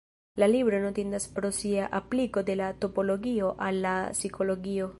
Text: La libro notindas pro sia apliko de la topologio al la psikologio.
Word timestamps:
La 0.43 0.47
libro 0.47 0.79
notindas 0.85 1.27
pro 1.35 1.51
sia 1.57 1.85
apliko 1.99 2.43
de 2.47 2.55
la 2.63 2.69
topologio 2.87 3.51
al 3.69 3.81
la 3.87 3.93
psikologio. 4.21 4.89